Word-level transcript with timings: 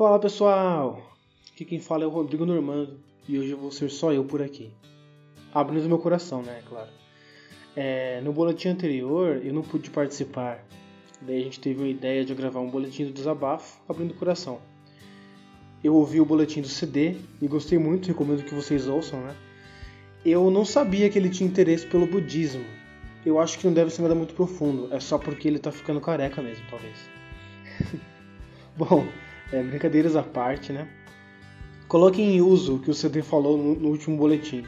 Fala 0.00 0.18
pessoal, 0.18 1.14
aqui 1.52 1.62
quem 1.62 1.78
fala 1.78 2.04
é 2.04 2.06
o 2.06 2.10
Rodrigo 2.10 2.46
Normando 2.46 2.98
e 3.28 3.38
hoje 3.38 3.50
eu 3.50 3.58
vou 3.58 3.70
ser 3.70 3.90
só 3.90 4.10
eu 4.14 4.24
por 4.24 4.40
aqui. 4.40 4.70
Abrindo 5.52 5.86
meu 5.88 5.98
coração, 5.98 6.40
né, 6.40 6.62
claro. 6.66 6.88
É, 7.76 8.18
no 8.22 8.32
boletim 8.32 8.68
anterior 8.68 9.42
eu 9.44 9.52
não 9.52 9.60
pude 9.60 9.90
participar, 9.90 10.64
daí 11.20 11.42
a 11.42 11.44
gente 11.44 11.60
teve 11.60 11.82
uma 11.82 11.88
ideia 11.88 12.24
de 12.24 12.34
gravar 12.34 12.60
um 12.60 12.70
boletim 12.70 13.04
do 13.04 13.12
desabafo 13.12 13.78
abrindo 13.86 14.12
o 14.12 14.14
coração. 14.14 14.58
Eu 15.84 15.94
ouvi 15.94 16.18
o 16.18 16.24
boletim 16.24 16.62
do 16.62 16.68
CD 16.68 17.16
e 17.38 17.46
gostei 17.46 17.78
muito, 17.78 18.08
recomendo 18.08 18.42
que 18.42 18.54
vocês 18.54 18.88
ouçam, 18.88 19.20
né? 19.20 19.36
Eu 20.24 20.50
não 20.50 20.64
sabia 20.64 21.10
que 21.10 21.18
ele 21.18 21.28
tinha 21.28 21.46
interesse 21.46 21.86
pelo 21.86 22.06
budismo. 22.06 22.64
Eu 23.22 23.38
acho 23.38 23.58
que 23.58 23.66
não 23.66 23.74
deve 23.74 23.90
ser 23.90 24.00
nada 24.00 24.14
muito 24.14 24.32
profundo, 24.32 24.88
é 24.94 24.98
só 24.98 25.18
porque 25.18 25.46
ele 25.46 25.58
tá 25.58 25.70
ficando 25.70 26.00
careca 26.00 26.40
mesmo, 26.40 26.64
talvez. 26.70 26.96
Bom, 28.74 29.06
é, 29.52 29.62
brincadeiras 29.62 30.16
à 30.16 30.22
parte, 30.22 30.72
né? 30.72 30.88
Coloque 31.88 32.22
em 32.22 32.40
uso 32.40 32.76
o 32.76 32.78
que 32.78 32.90
o 32.90 32.94
CD 32.94 33.22
falou 33.22 33.58
no, 33.58 33.74
no 33.74 33.88
último 33.88 34.16
boletim, 34.16 34.64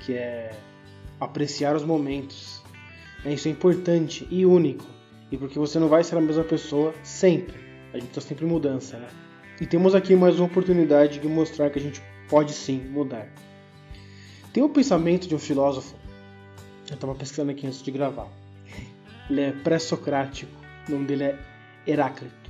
que 0.00 0.14
é 0.14 0.52
apreciar 1.20 1.74
os 1.74 1.82
momentos. 1.82 2.62
É, 3.24 3.32
isso 3.32 3.48
é 3.48 3.50
importante 3.50 4.26
e 4.30 4.46
único, 4.46 4.86
e 5.30 5.36
porque 5.36 5.58
você 5.58 5.78
não 5.78 5.88
vai 5.88 6.04
ser 6.04 6.16
a 6.16 6.20
mesma 6.20 6.44
pessoa 6.44 6.94
sempre. 7.02 7.56
A 7.92 7.98
gente 7.98 8.08
está 8.08 8.20
sempre 8.20 8.44
em 8.44 8.48
mudança, 8.48 8.96
né? 8.96 9.08
E 9.60 9.66
temos 9.66 9.94
aqui 9.94 10.14
mais 10.14 10.38
uma 10.38 10.46
oportunidade 10.46 11.18
de 11.18 11.26
mostrar 11.26 11.68
que 11.70 11.80
a 11.80 11.82
gente 11.82 12.00
pode 12.28 12.52
sim 12.52 12.78
mudar. 12.78 13.28
Tem 14.52 14.62
um 14.62 14.68
pensamento 14.68 15.26
de 15.26 15.34
um 15.34 15.38
filósofo, 15.38 15.96
eu 16.88 16.94
estava 16.94 17.14
pesquisando 17.14 17.50
aqui 17.50 17.66
antes 17.66 17.82
de 17.82 17.90
gravar. 17.90 18.28
Ele 19.28 19.40
é 19.40 19.52
pré-socrático, 19.52 20.52
o 20.88 20.92
nome 20.92 21.06
dele 21.06 21.24
é 21.24 21.38
Heráclito. 21.86 22.47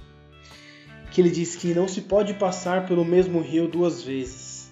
Que 1.11 1.20
ele 1.20 1.31
diz 1.31 1.56
que 1.56 1.75
não 1.75 1.89
se 1.89 2.03
pode 2.03 2.34
passar 2.34 2.87
pelo 2.87 3.05
mesmo 3.05 3.41
rio 3.41 3.69
duas 3.69 4.03
vezes. 4.03 4.70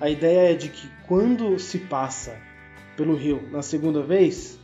A 0.00 0.08
ideia 0.08 0.52
é 0.52 0.54
de 0.54 0.68
que 0.68 0.88
quando 1.06 1.58
se 1.58 1.78
passa 1.78 2.36
pelo 2.96 3.14
rio 3.14 3.48
na 3.50 3.62
segunda 3.62 4.02
vez, 4.02 4.58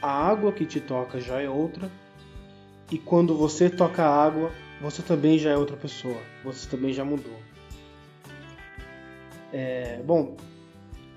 a 0.00 0.10
água 0.10 0.52
que 0.52 0.64
te 0.64 0.80
toca 0.80 1.20
já 1.20 1.40
é 1.40 1.48
outra, 1.48 1.90
e 2.90 2.98
quando 2.98 3.36
você 3.36 3.70
toca 3.70 4.02
a 4.02 4.24
água, 4.24 4.50
você 4.80 5.02
também 5.02 5.38
já 5.38 5.50
é 5.50 5.56
outra 5.56 5.76
pessoa, 5.76 6.16
você 6.42 6.68
também 6.68 6.92
já 6.92 7.04
mudou. 7.04 7.38
É, 9.52 10.00
bom, 10.04 10.36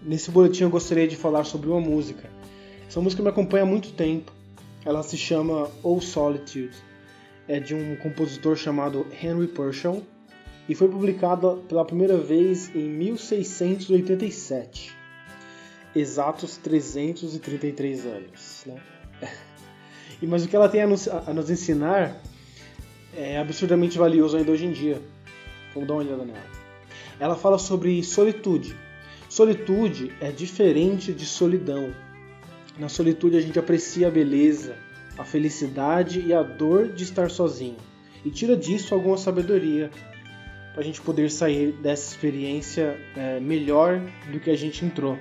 nesse 0.02 0.30
boletim 0.30 0.64
eu 0.64 0.70
gostaria 0.70 1.08
de 1.08 1.16
falar 1.16 1.44
sobre 1.44 1.70
uma 1.70 1.80
música. 1.80 2.30
Essa 2.88 3.00
música 3.02 3.24
me 3.24 3.30
acompanha 3.30 3.64
há 3.64 3.68
muito 3.68 3.94
tempo. 3.94 4.32
Ela 4.86 5.02
se 5.02 5.18
chama 5.18 5.70
Oh 5.82 6.00
Solitude. 6.02 6.76
É 7.48 7.60
de 7.60 7.76
um 7.76 7.96
compositor 7.98 8.56
chamado 8.56 9.06
Henry 9.22 9.48
Purcell 9.48 10.02
e 10.68 10.76
foi 10.76 10.88
publicada 10.88 11.56
pela 11.68 11.86
primeira 11.86 12.18
vez 12.18 12.74
em 12.74 12.90
1687. 12.90 14.96
Exatos 15.96 16.58
333 16.58 18.06
anos. 18.06 18.64
Né? 18.66 18.82
E, 20.22 20.28
mas 20.28 20.46
o 20.46 20.48
que 20.48 20.56
ela 20.56 20.70
tem 20.70 20.82
a 20.82 20.88
nos, 20.88 21.08
a 21.08 21.34
nos 21.34 21.50
ensinar 21.50 22.22
é 23.14 23.38
absurdamente 23.38 23.98
valioso 23.98 24.38
ainda 24.38 24.52
hoje 24.52 24.66
em 24.66 24.72
dia. 24.72 25.02
Vamos 25.74 25.88
dar 25.88 25.96
uma 25.96 26.04
olhada 26.04 26.24
nela. 26.24 26.46
Ela 27.20 27.36
fala 27.36 27.58
sobre 27.58 28.02
solitude. 28.04 28.78
Solitude 29.28 30.14
é 30.22 30.32
diferente 30.32 31.12
de 31.12 31.26
solidão. 31.26 31.94
Na 32.78 32.88
solitude 32.88 33.36
a 33.36 33.42
gente 33.42 33.60
aprecia 33.60 34.08
a 34.08 34.12
beleza, 34.12 34.78
a 35.18 35.24
felicidade 35.24 36.22
e 36.22 36.34
a 36.34 36.42
dor 36.42 36.90
de 36.90 37.04
estar 37.04 37.30
sozinho. 37.30 37.78
E 38.26 38.32
tira 38.32 38.56
disso 38.56 38.94
alguma 38.94 39.18
sabedoria 39.18 39.92
para 40.74 40.82
a 40.82 40.84
gente 40.84 41.02
poder 41.02 41.30
sair 41.30 41.72
dessa 41.72 42.12
experiência 42.12 43.00
é, 43.16 43.40
melhor 43.40 44.02
do 44.32 44.40
que 44.40 44.50
a 44.50 44.58
gente 44.58 44.84
entrou. 44.84 45.18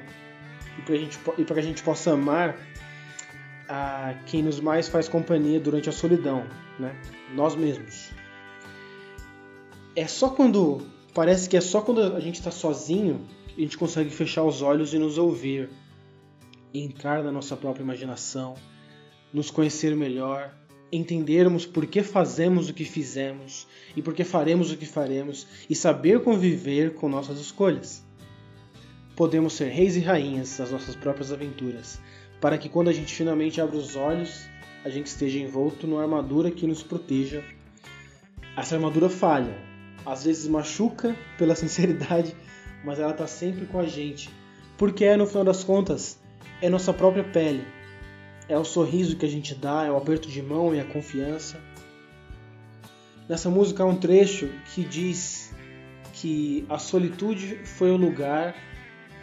E 0.78 1.44
para 1.44 1.54
que 1.54 1.60
a 1.60 1.62
gente 1.62 1.82
possa 1.82 2.12
amar 2.12 2.56
a 3.68 4.14
quem 4.26 4.42
nos 4.42 4.60
mais 4.60 4.88
faz 4.88 5.08
companhia 5.08 5.60
durante 5.60 5.88
a 5.88 5.92
solidão, 5.92 6.46
né? 6.78 6.94
Nós 7.34 7.54
mesmos. 7.54 8.10
É 9.94 10.06
só 10.06 10.30
quando 10.30 10.86
parece 11.12 11.48
que 11.48 11.56
é 11.56 11.60
só 11.60 11.82
quando 11.82 12.00
a 12.02 12.20
gente 12.20 12.36
está 12.36 12.50
sozinho 12.50 13.26
que 13.54 13.60
a 13.60 13.64
gente 13.64 13.76
consegue 13.76 14.10
fechar 14.10 14.42
os 14.44 14.62
olhos 14.62 14.94
e 14.94 14.98
nos 14.98 15.18
ouvir, 15.18 15.68
entrar 16.72 17.22
na 17.22 17.30
nossa 17.30 17.54
própria 17.54 17.82
imaginação, 17.82 18.54
nos 19.32 19.50
conhecer 19.50 19.96
melhor, 19.96 20.54
entendermos 20.92 21.64
por 21.64 21.86
que 21.86 22.02
fazemos 22.02 22.68
o 22.68 22.74
que 22.74 22.84
fizemos 22.84 23.66
e 23.96 24.02
por 24.02 24.14
que 24.14 24.24
faremos 24.24 24.70
o 24.70 24.76
que 24.76 24.84
faremos 24.84 25.46
e 25.68 25.74
saber 25.74 26.20
conviver 26.20 26.94
com 26.94 27.08
nossas 27.08 27.40
escolhas. 27.40 28.04
Podemos 29.16 29.54
ser 29.54 29.70
reis 29.70 29.96
e 29.96 30.00
rainhas 30.00 30.58
das 30.58 30.70
nossas 30.70 30.94
próprias 30.94 31.32
aventuras, 31.32 31.98
para 32.40 32.58
que 32.58 32.68
quando 32.68 32.88
a 32.88 32.92
gente 32.92 33.14
finalmente 33.14 33.60
abre 33.60 33.76
os 33.76 33.96
olhos, 33.96 34.46
a 34.84 34.90
gente 34.90 35.06
esteja 35.06 35.38
envolto 35.38 35.86
numa 35.86 36.02
armadura 36.02 36.50
que 36.50 36.66
nos 36.66 36.82
proteja. 36.82 37.42
Essa 38.56 38.74
armadura 38.74 39.08
falha, 39.08 39.56
às 40.04 40.24
vezes 40.24 40.46
machuca 40.46 41.16
pela 41.38 41.54
sinceridade, 41.56 42.34
mas 42.84 42.98
ela 42.98 43.12
está 43.12 43.26
sempre 43.26 43.64
com 43.64 43.78
a 43.78 43.86
gente, 43.86 44.28
porque 44.76 45.04
é 45.04 45.16
no 45.16 45.26
final 45.26 45.44
das 45.44 45.64
contas 45.64 46.20
é 46.60 46.68
nossa 46.68 46.92
própria 46.92 47.24
pele, 47.24 47.64
é 48.48 48.58
o 48.58 48.64
sorriso 48.64 49.16
que 49.16 49.26
a 49.26 49.28
gente 49.28 49.54
dá, 49.54 49.84
é 49.84 49.90
o 49.90 49.96
aperto 49.96 50.28
de 50.28 50.42
mão 50.42 50.74
e 50.74 50.80
a 50.80 50.84
confiança. 50.84 51.60
Nessa 53.28 53.48
música 53.48 53.82
há 53.82 53.86
um 53.86 53.96
trecho 53.96 54.50
que 54.74 54.84
diz 54.84 55.54
que 56.14 56.66
a 56.68 56.78
solitude 56.78 57.60
foi 57.64 57.90
o 57.90 57.96
lugar 57.96 58.54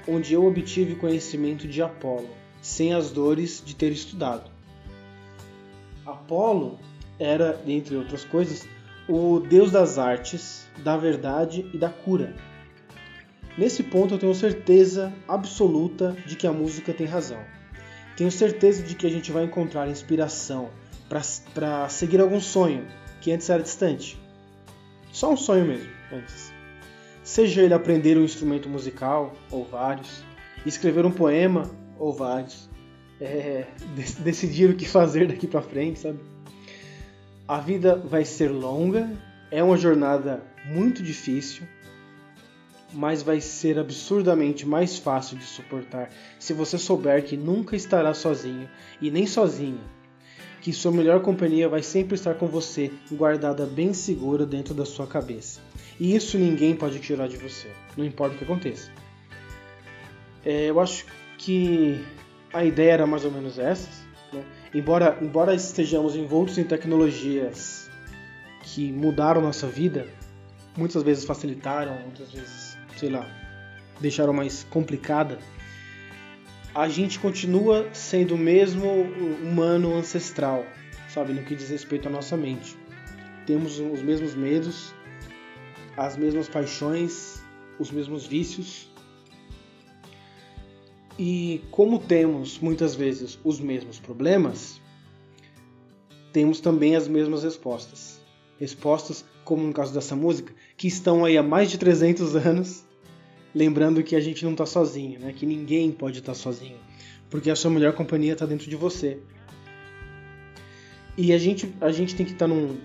onde 0.08 0.34
eu 0.34 0.46
obtive 0.46 0.96
conhecimento 0.96 1.68
de 1.68 1.82
Apolo 1.82 2.30
sem 2.62 2.94
as 2.94 3.12
dores 3.12 3.62
de 3.66 3.76
ter 3.76 3.92
estudado. 3.92 4.50
Apolo 6.06 6.80
era, 7.20 7.62
entre 7.68 7.96
outras 7.96 8.24
coisas, 8.26 8.68
o 9.08 9.40
deus 9.40 9.72
das 9.72 9.98
artes, 9.98 10.68
da 10.84 10.98
verdade 10.98 11.70
e 11.74 11.78
da 11.78 11.90
cura. 11.90 12.36
Nesse 13.58 13.84
ponto 13.84 14.14
eu 14.14 14.20
tenho 14.20 14.34
certeza 14.34 15.14
absoluta 15.28 16.16
de 16.26 16.36
que 16.36 16.48
a 16.48 16.54
música 16.54 16.94
tem 16.94 17.06
razão. 17.06 17.40
Tenho 18.20 18.32
certeza 18.34 18.84
de 18.84 18.96
que 18.96 19.08
a 19.08 19.10
gente 19.10 19.32
vai 19.32 19.46
encontrar 19.46 19.88
inspiração 19.88 20.72
para 21.54 21.88
seguir 21.88 22.20
algum 22.20 22.42
sonho 22.42 22.86
que 23.22 23.32
antes 23.32 23.50
era 23.50 23.64
distante. 23.64 24.20
Só 25.10 25.32
um 25.32 25.38
sonho 25.38 25.64
mesmo, 25.64 25.90
antes. 26.12 26.52
Seja 27.24 27.62
ele 27.62 27.74
aprender 27.74 28.18
um 28.18 28.26
instrumento 28.26 28.68
musical, 28.68 29.34
ou 29.50 29.64
vários, 29.64 30.22
escrever 30.66 31.06
um 31.06 31.12
poema 31.12 31.72
ou 31.98 32.12
vários, 32.12 32.70
é, 33.22 33.68
decidir 34.20 34.70
o 34.70 34.76
que 34.76 34.86
fazer 34.86 35.26
daqui 35.26 35.48
para 35.48 35.62
frente, 35.62 36.00
sabe? 36.00 36.20
A 37.48 37.62
vida 37.62 37.96
vai 37.96 38.26
ser 38.26 38.50
longa, 38.50 39.10
é 39.50 39.64
uma 39.64 39.78
jornada 39.78 40.44
muito 40.66 41.02
difícil, 41.02 41.66
mas 42.94 43.22
vai 43.22 43.40
ser 43.40 43.78
absurdamente 43.78 44.66
mais 44.66 44.98
fácil 44.98 45.38
de 45.38 45.46
suportar 45.46 46.10
se 46.40 46.54
você 46.54 46.78
souber 46.78 47.24
que 47.24 47.38
nunca 47.38 47.76
estará 47.76 48.14
sozinho 48.14 48.70
e 49.02 49.12
nem 49.12 49.26
sozinha. 49.28 49.82
Que 50.62 50.74
sua 50.74 50.92
melhor 50.92 51.22
companhia 51.22 51.70
vai 51.70 51.82
sempre 51.82 52.16
estar 52.16 52.34
com 52.34 52.48
você, 52.48 52.92
guardada 53.12 53.66
bem 53.66 53.94
segura 53.94 54.46
dentro 54.46 54.74
da 54.74 54.86
sua 54.86 55.08
cabeça. 55.08 55.62
E 55.98 56.14
isso 56.16 56.38
ninguém 56.38 56.76
pode 56.76 57.00
tirar 57.00 57.28
de 57.28 57.38
você, 57.38 57.70
não 57.96 58.06
importa 58.06 58.36
o 58.36 58.38
que 58.38 58.44
aconteça. 58.44 58.92
É, 60.44 60.70
eu 60.70 60.80
acho 60.80 61.06
que 61.38 62.04
a 62.54 62.64
ideia 62.64 62.94
era 62.94 63.08
mais 63.08 63.24
ou 63.24 63.32
menos 63.32 63.58
essa. 63.58 63.90
Né? 64.34 64.44
Embora, 64.74 65.18
embora 65.22 65.54
estejamos 65.54 66.16
envoltos 66.16 66.58
em 66.58 66.64
tecnologias 66.64 67.90
que 68.64 68.92
mudaram 68.92 69.42
nossa 69.42 69.68
vida, 69.68 70.08
muitas 70.78 71.04
vezes 71.04 71.26
facilitaram, 71.26 72.00
muitas 72.02 72.32
vezes, 72.32 72.69
sei 73.00 73.10
lá, 73.10 73.26
deixaram 74.02 74.34
mais 74.34 74.64
complicada, 74.66 75.40
a 76.76 76.88
gente 76.90 77.18
continua 77.18 77.88
sendo 77.94 78.36
o 78.36 78.38
mesmo 78.38 78.86
humano 79.42 79.96
ancestral, 79.96 80.66
sabe, 81.08 81.34
no 81.34 81.44
que 81.44 81.56
diz 81.56 81.70
respeito 81.70 82.08
à 82.08 82.12
nossa 82.12 82.36
mente. 82.36 82.78
Temos 83.46 83.80
os 83.80 84.02
mesmos 84.02 84.36
medos, 84.36 84.94
as 85.96 86.18
mesmas 86.18 86.50
paixões, 86.50 87.42
os 87.80 87.90
mesmos 87.90 88.26
vícios, 88.26 88.90
e 91.18 91.62
como 91.72 92.00
temos 92.00 92.60
muitas 92.60 92.96
vezes 92.96 93.40
os 93.44 93.60
mesmos 93.60 94.00
problemas, 94.00 94.82
temos 96.32 96.60
também 96.60 96.96
as 96.96 97.08
mesmas 97.08 97.44
respostas. 97.44 98.22
Respostas, 98.58 99.26
como 99.44 99.66
no 99.66 99.74
caso 99.74 99.94
dessa 99.94 100.16
música, 100.16 100.54
que 100.78 100.88
estão 100.88 101.26
aí 101.26 101.38
há 101.38 101.44
mais 101.44 101.72
de 101.72 101.78
300 101.78 102.36
anos, 102.36 102.86
lembrando 103.60 104.02
que 104.02 104.16
a 104.16 104.22
gente 104.22 104.46
não 104.46 104.54
está 104.54 104.66
sozinho, 104.66 105.20
né? 105.20 105.34
que 105.36 105.46
ninguém 105.46 105.92
pode 105.92 106.20
estar 106.20 106.32
tá 106.32 106.38
sozinho, 106.38 106.78
porque 107.30 107.52
a 107.52 107.56
sua 107.58 107.70
melhor 107.70 107.92
companhia 107.92 108.32
está 108.32 108.46
dentro 108.46 108.70
de 108.70 108.76
você. 108.78 109.20
E 111.18 111.34
a 111.34 111.38
gente, 111.38 111.70
a 111.82 111.92
gente 111.92 112.16
tem 112.16 112.26
que 112.26 112.32
estar 112.32 112.48
tá 112.48 112.54
num, 112.54 112.78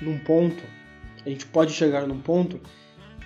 num 0.00 0.18
ponto 0.18 0.62
A 1.26 1.28
gente 1.28 1.44
pode 1.44 1.74
chegar 1.74 2.06
num 2.06 2.18
ponto 2.18 2.58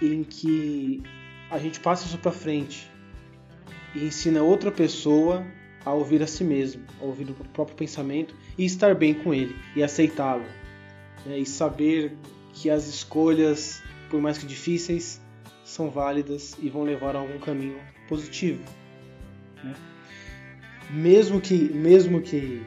em 0.02 0.24
que 0.24 1.00
a 1.48 1.60
gente 1.60 1.78
passa 1.78 2.06
isso 2.06 2.18
para 2.18 2.32
frente 2.32 2.90
e 3.94 4.04
ensina 4.04 4.42
outra 4.42 4.72
pessoa 4.72 5.46
a 5.84 5.92
ouvir 5.92 6.20
a 6.24 6.26
si 6.26 6.42
mesmo, 6.42 6.82
a 7.00 7.04
ouvir 7.04 7.30
o 7.30 7.34
próprio 7.54 7.76
pensamento 7.76 8.34
e 8.58 8.64
estar 8.64 8.96
bem 8.96 9.14
com 9.14 9.32
ele 9.32 9.54
e 9.76 9.82
aceitá-lo. 9.84 10.44
Né? 11.24 11.38
E 11.38 11.46
saber 11.46 12.16
que 12.52 12.68
as 12.68 12.88
escolhas, 12.88 13.80
por 14.10 14.20
mais 14.20 14.36
que 14.36 14.44
difíceis, 14.44 15.20
são 15.66 15.90
válidas 15.90 16.56
e 16.62 16.70
vão 16.70 16.84
levar 16.84 17.16
a 17.16 17.18
algum 17.18 17.40
caminho 17.40 17.80
positivo. 18.08 18.62
Né? 19.62 19.74
Mesmo 20.90 21.40
que 21.40 21.56
mesmo 21.56 22.22
que 22.22 22.64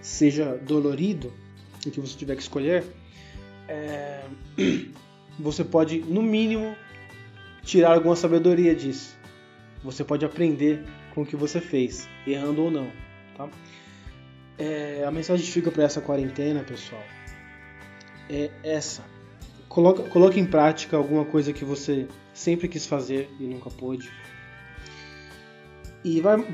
seja 0.00 0.56
dolorido 0.56 1.32
o 1.84 1.90
que 1.90 2.00
você 2.00 2.16
tiver 2.16 2.36
que 2.36 2.42
escolher, 2.42 2.84
é... 3.66 4.22
você 5.38 5.64
pode 5.64 5.98
no 6.00 6.22
mínimo 6.22 6.76
tirar 7.64 7.94
alguma 7.94 8.14
sabedoria 8.14 8.74
disso. 8.76 9.18
Você 9.82 10.04
pode 10.04 10.24
aprender 10.24 10.84
com 11.14 11.22
o 11.22 11.26
que 11.26 11.34
você 11.34 11.60
fez, 11.60 12.08
errando 12.26 12.62
ou 12.62 12.70
não. 12.70 12.92
Tá? 13.36 13.48
É, 14.56 15.02
a 15.04 15.10
mensagem 15.10 15.44
que 15.44 15.50
fica 15.50 15.70
para 15.70 15.82
essa 15.82 16.00
quarentena, 16.00 16.62
pessoal, 16.62 17.02
é 18.28 18.50
essa. 18.62 19.02
Coloca, 19.70 20.02
coloque 20.02 20.38
em 20.38 20.44
prática 20.44 20.98
alguma 20.98 21.24
coisa 21.24 21.50
que 21.50 21.64
você 21.64 22.06
sempre 22.34 22.68
quis 22.68 22.86
fazer 22.86 23.30
e 23.40 23.44
nunca 23.44 23.70
pôde. 23.70 24.10
E 26.04 26.20
vai, 26.20 26.44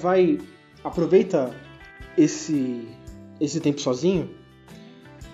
vai 0.00 0.38
aproveita 0.82 1.54
esse 2.18 2.88
esse 3.40 3.60
tempo 3.60 3.80
sozinho 3.80 4.28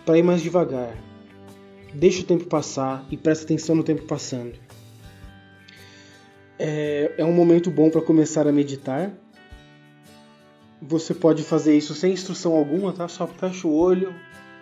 para 0.05 0.19
ir 0.19 0.23
mais 0.23 0.43
devagar. 0.43 0.95
Deixa 1.95 2.21
o 2.21 2.25
tempo 2.25 2.45
passar 2.45 3.07
e 3.11 3.17
presta 3.17 3.45
atenção 3.45 3.75
no 3.75 3.83
tempo 3.83 4.03
passando 4.03 4.59
é, 6.61 7.15
é 7.17 7.25
um 7.25 7.33
momento 7.33 7.71
bom 7.71 7.89
para 7.89 8.03
começar 8.03 8.47
a 8.47 8.53
meditar. 8.53 9.11
Você 10.83 11.15
pode 11.15 11.43
fazer 11.43 11.77
isso 11.77 11.95
sem 11.95 12.13
instrução 12.13 12.55
alguma, 12.55 12.93
tá? 12.93 13.09
Só 13.09 13.27
fecha 13.27 13.67
o 13.67 13.75
olho, 13.75 14.15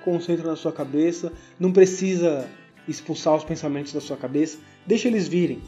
concentra 0.04 0.46
na 0.46 0.56
sua 0.56 0.72
cabeça. 0.72 1.32
Não 1.58 1.72
precisa 1.72 2.48
expulsar 2.86 3.34
os 3.36 3.44
pensamentos 3.44 3.92
da 3.92 4.00
sua 4.00 4.16
cabeça. 4.16 4.58
Deixa 4.86 5.08
eles 5.08 5.28
virem. 5.28 5.62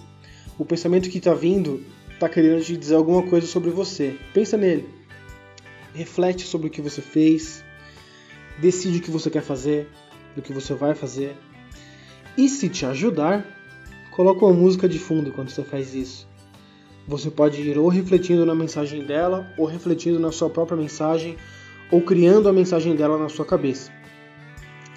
O 0.59 0.65
pensamento 0.65 1.09
que 1.09 1.19
está 1.19 1.35
vindo 1.35 1.85
está 2.13 2.29
querendo 2.29 2.63
te 2.63 2.77
dizer 2.77 2.95
alguma 2.95 3.23
coisa 3.23 3.47
sobre 3.47 3.71
você. 3.71 4.17
Pensa 4.35 4.57
nele. 4.57 4.89
Reflete 5.95 6.43
sobre 6.43 6.69
o 6.69 6.71
que 6.71 6.83
você 6.83 7.01
fez. 7.01 7.65
Decide 8.59 8.99
o 8.99 9.03
que 9.03 9.11
você 9.11 9.31
quer 9.31 9.43
fazer, 9.43 9.89
o 10.37 10.43
que 10.43 10.53
você 10.53 10.75
vai 10.75 10.95
fazer. 10.95 11.35
E 12.37 12.49
se 12.49 12.69
te 12.69 12.85
ajudar, 12.85 13.45
Coloca 14.11 14.45
uma 14.45 14.53
música 14.53 14.89
de 14.89 14.99
fundo 14.99 15.33
quando 15.33 15.51
você 15.51 15.63
faz 15.63 15.95
isso. 15.95 16.29
Você 17.07 17.31
pode 17.31 17.63
ir 17.63 17.79
ou 17.79 17.89
refletindo 17.89 18.45
na 18.45 18.55
mensagem 18.55 19.05
dela, 19.05 19.51
ou 19.57 19.65
refletindo 19.65 20.19
na 20.19 20.33
sua 20.33 20.51
própria 20.51 20.77
mensagem, 20.77 21.37
ou 21.91 22.03
criando 22.03 22.49
a 22.49 22.53
mensagem 22.53 22.95
dela 22.95 23.17
na 23.17 23.29
sua 23.29 23.47
cabeça. 23.47 23.91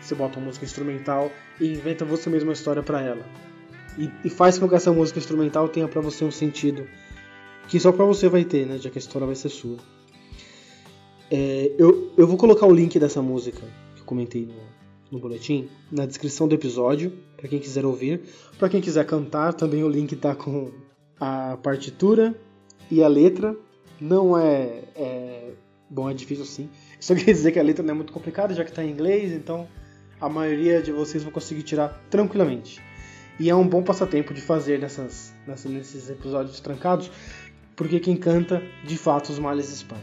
Você 0.03 0.15
bota 0.15 0.37
uma 0.37 0.47
música 0.47 0.65
instrumental 0.65 1.31
e 1.61 1.71
inventa 1.71 2.03
você 2.03 2.29
mesma 2.29 2.51
a 2.51 2.53
história 2.53 2.83
para 2.83 3.01
ela. 3.01 3.25
E, 3.97 4.09
e, 4.25 4.29
faz 4.29 4.59
com 4.59 4.67
que 4.67 4.75
essa 4.75 4.91
música 4.91 5.17
instrumental 5.17 5.69
tenha 5.69 5.87
para 5.87 6.01
você 6.01 6.25
um 6.25 6.31
sentido 6.31 6.85
que 7.69 7.79
só 7.79 7.91
para 7.91 8.03
você 8.03 8.27
vai 8.27 8.43
ter, 8.43 8.65
né? 8.65 8.77
Já 8.77 8.89
que 8.89 8.97
a 8.97 8.99
história 8.99 9.25
vai 9.25 9.35
ser 9.35 9.47
sua. 9.47 9.77
É, 11.31 11.71
eu, 11.77 12.11
eu 12.17 12.27
vou 12.27 12.35
colocar 12.35 12.65
o 12.65 12.73
link 12.73 12.99
dessa 12.99 13.21
música 13.21 13.61
que 13.95 14.01
eu 14.01 14.05
comentei 14.05 14.45
no, 14.45 14.55
no 15.11 15.19
boletim, 15.19 15.69
na 15.89 16.05
descrição 16.05 16.47
do 16.47 16.55
episódio, 16.55 17.13
para 17.37 17.47
quem 17.47 17.59
quiser 17.59 17.85
ouvir. 17.85 18.21
Para 18.59 18.67
quem 18.67 18.81
quiser 18.81 19.05
cantar, 19.05 19.53
também 19.53 19.83
o 19.83 19.89
link 19.89 20.11
está 20.11 20.35
com 20.35 20.71
a 21.17 21.57
partitura 21.63 22.35
e 22.91 23.01
a 23.01 23.07
letra. 23.07 23.55
Não 24.01 24.37
é, 24.37 24.83
é, 24.95 25.51
Bom, 25.89 26.09
é 26.09 26.13
difícil 26.13 26.43
sim. 26.43 26.69
Só 26.99 27.13
quer 27.15 27.31
dizer 27.31 27.51
que 27.51 27.59
a 27.59 27.63
letra 27.63 27.85
não 27.85 27.93
é 27.93 27.95
muito 27.95 28.11
complicada, 28.11 28.53
já 28.53 28.63
que 28.63 28.71
está 28.71 28.83
em 28.83 28.89
inglês, 28.89 29.31
então 29.31 29.67
a 30.23 30.29
maioria 30.29 30.81
de 30.81 30.89
vocês 30.89 31.21
vão 31.21 31.33
conseguir 31.33 31.63
tirar 31.63 31.89
tranquilamente. 32.09 32.81
E 33.37 33.49
é 33.49 33.55
um 33.55 33.67
bom 33.67 33.83
passatempo 33.83 34.33
de 34.33 34.39
fazer 34.39 34.79
nessas, 34.79 35.35
nessas, 35.45 35.69
nesses 35.69 36.09
episódios 36.09 36.61
trancados, 36.61 37.11
porque 37.75 37.99
quem 37.99 38.15
canta, 38.15 38.63
de 38.85 38.97
fato, 38.97 39.33
os 39.33 39.37
males 39.37 39.69
espanta. 39.69 40.01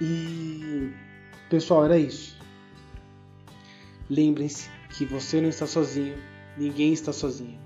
E 0.00 0.90
pessoal, 1.50 1.84
era 1.84 1.98
isso. 1.98 2.34
Lembrem-se 4.08 4.70
que 4.88 5.04
você 5.04 5.38
não 5.38 5.50
está 5.50 5.66
sozinho, 5.66 6.16
ninguém 6.56 6.94
está 6.94 7.12
sozinho. 7.12 7.60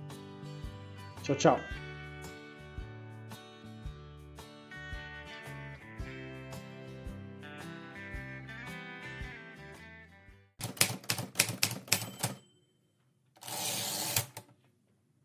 Tchau, 1.23 1.37
tchau. 1.37 1.61